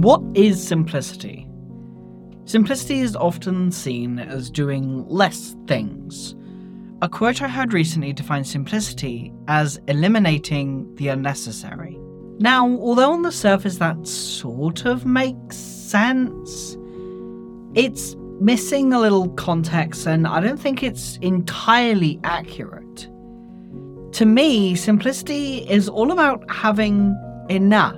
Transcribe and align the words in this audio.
What 0.00 0.20
is 0.34 0.62
simplicity? 0.62 1.48
Simplicity 2.44 3.00
is 3.00 3.16
often 3.16 3.72
seen 3.72 4.18
as 4.18 4.50
doing 4.50 5.08
less 5.08 5.56
things. 5.66 6.34
A 7.00 7.08
quote 7.08 7.40
I 7.40 7.48
heard 7.48 7.72
recently 7.72 8.12
defines 8.12 8.50
simplicity 8.50 9.32
as 9.48 9.80
eliminating 9.88 10.94
the 10.96 11.08
unnecessary. 11.08 11.98
Now, 12.38 12.68
although 12.68 13.12
on 13.12 13.22
the 13.22 13.32
surface 13.32 13.78
that 13.78 14.06
sort 14.06 14.84
of 14.84 15.06
makes 15.06 15.56
sense, 15.56 16.76
it's 17.74 18.16
missing 18.38 18.92
a 18.92 19.00
little 19.00 19.30
context 19.30 20.06
and 20.06 20.26
I 20.26 20.40
don't 20.40 20.60
think 20.60 20.82
it's 20.82 21.16
entirely 21.22 22.20
accurate. 22.24 23.08
To 24.12 24.26
me, 24.26 24.74
simplicity 24.74 25.66
is 25.70 25.88
all 25.88 26.12
about 26.12 26.44
having 26.50 27.16
enough. 27.48 27.96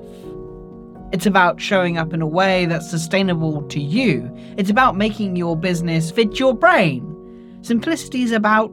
It's 1.13 1.27
about 1.27 1.61
showing 1.61 1.99
up 1.99 2.15
in 2.15 2.23
a 2.23 2.27
way 2.27 2.65
that's 2.65 2.89
sustainable 2.89 3.63
to 3.69 3.81
you. 3.81 4.35
It's 4.57 4.71
about 4.71 4.97
making 4.97 5.37
your 5.37 5.57
business 5.57 6.11
fit 6.11 6.39
your 6.39 6.55
brain. 6.55 7.59
Simplicity 7.61 8.23
is 8.23 8.33
about 8.33 8.73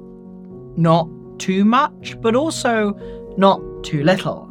not 0.78 1.10
too 1.38 1.66
much, 1.66 2.16
but 2.22 2.36
also 2.36 2.94
not 3.38 3.62
too 3.84 4.04
little. 4.04 4.48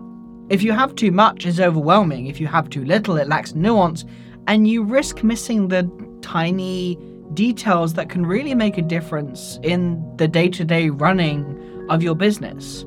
If 0.50 0.62
you 0.62 0.72
have 0.72 0.94
too 0.96 1.10
much, 1.10 1.46
it's 1.46 1.58
overwhelming. 1.58 2.26
If 2.26 2.40
you 2.40 2.46
have 2.46 2.68
too 2.68 2.84
little, 2.84 3.16
it 3.16 3.26
lacks 3.26 3.54
nuance, 3.54 4.04
and 4.46 4.68
you 4.68 4.82
risk 4.82 5.24
missing 5.24 5.68
the 5.68 5.90
tiny 6.20 6.98
details 7.32 7.94
that 7.94 8.10
can 8.10 8.26
really 8.26 8.54
make 8.54 8.76
a 8.76 8.82
difference 8.82 9.58
in 9.62 10.02
the 10.16 10.28
day 10.28 10.48
to 10.50 10.64
day 10.64 10.90
running 10.90 11.86
of 11.88 12.02
your 12.02 12.14
business. 12.14 12.84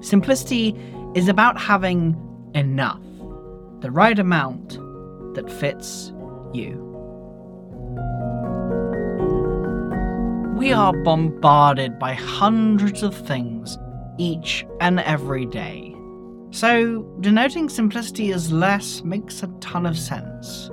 Simplicity 0.00 0.74
is 1.14 1.28
about 1.28 1.60
having 1.60 2.16
enough 2.54 3.02
the 3.80 3.90
right 3.90 4.18
amount 4.18 4.78
that 5.34 5.50
fits 5.50 6.12
you. 6.52 6.84
We 10.56 10.72
are 10.72 10.92
bombarded 11.04 11.98
by 11.98 12.14
hundreds 12.14 13.02
of 13.02 13.14
things 13.14 13.78
each 14.18 14.66
and 14.80 14.98
every 15.00 15.46
day. 15.46 15.94
So, 16.50 17.02
denoting 17.20 17.68
simplicity 17.68 18.32
as 18.32 18.50
less 18.50 19.04
makes 19.04 19.42
a 19.42 19.48
ton 19.60 19.86
of 19.86 19.96
sense. 19.96 20.70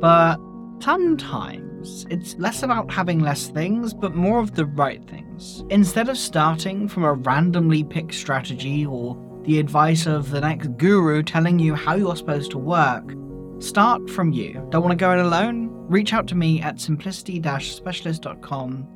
But 0.00 0.36
sometimes 0.80 2.06
it's 2.10 2.36
less 2.36 2.62
about 2.62 2.92
having 2.92 3.18
less 3.18 3.48
things, 3.48 3.92
but 3.92 4.14
more 4.14 4.38
of 4.38 4.54
the 4.54 4.66
right 4.66 5.02
things. 5.08 5.64
Instead 5.70 6.08
of 6.08 6.16
starting 6.16 6.86
from 6.86 7.04
a 7.04 7.14
randomly 7.14 7.82
picked 7.82 8.14
strategy 8.14 8.86
or 8.86 9.16
the 9.44 9.58
advice 9.58 10.06
of 10.06 10.30
the 10.30 10.40
next 10.40 10.68
guru 10.76 11.22
telling 11.22 11.58
you 11.58 11.74
how 11.74 11.94
you're 11.94 12.16
supposed 12.16 12.50
to 12.52 12.58
work. 12.58 13.14
Start 13.60 14.10
from 14.10 14.32
you. 14.32 14.66
Don't 14.70 14.82
want 14.82 14.92
to 14.92 14.96
go 14.96 15.12
it 15.12 15.24
alone? 15.24 15.68
Reach 15.88 16.12
out 16.12 16.26
to 16.28 16.34
me 16.34 16.60
at 16.60 16.80
simplicity 16.80 17.40
specialist.com 17.76 18.86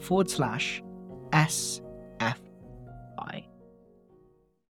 forward 0.00 0.30
slash 0.30 0.82
S 1.32 1.82